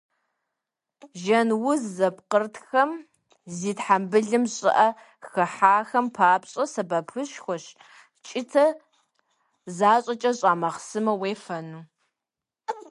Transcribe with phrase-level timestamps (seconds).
[1.21, 2.91] Жьэн уз зыпкърытхэм,
[3.57, 4.89] зи тхьэмбылым щӀыӀэ
[5.31, 7.65] хыхьахэм папщӏэ сэбэпышхуэщ
[8.25, 8.65] кӀытэ
[9.77, 11.81] защӀэкӀэ щӀа махъсымэ уефэну.